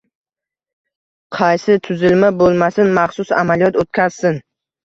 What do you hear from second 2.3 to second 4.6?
boʻlmasin, maxsus amaliyot oʻtkazsin